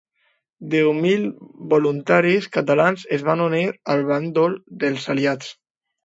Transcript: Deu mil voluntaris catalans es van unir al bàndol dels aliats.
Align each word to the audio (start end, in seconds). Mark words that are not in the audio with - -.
Deu 0.69 0.87
mil 1.01 1.25
voluntaris 1.73 2.47
catalans 2.57 3.03
es 3.17 3.25
van 3.27 3.43
unir 3.49 3.61
al 3.97 4.01
bàndol 4.13 4.55
dels 4.85 5.05
aliats. 5.15 5.53